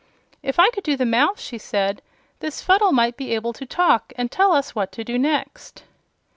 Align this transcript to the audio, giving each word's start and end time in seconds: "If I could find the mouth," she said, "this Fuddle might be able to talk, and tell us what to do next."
"If 0.41 0.57
I 0.57 0.71
could 0.71 0.83
find 0.85 0.97
the 0.97 1.05
mouth," 1.05 1.39
she 1.39 1.59
said, 1.59 2.01
"this 2.39 2.59
Fuddle 2.59 2.91
might 2.91 3.17
be 3.17 3.35
able 3.35 3.53
to 3.53 3.67
talk, 3.67 4.13
and 4.15 4.31
tell 4.31 4.51
us 4.51 4.73
what 4.73 4.91
to 4.93 5.03
do 5.03 5.19
next." 5.19 5.83